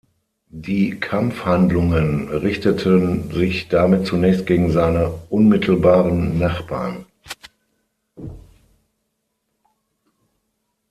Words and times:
Die 0.55 0.99
Kampfhandlungen 0.99 2.29
richteten 2.29 3.29
sich 3.29 3.67
damit 3.67 4.07
zunächst 4.07 4.47
gegen 4.47 4.71
seine 4.71 5.11
unmittelbaren 5.29 6.39
Nachbarn. 6.39 7.05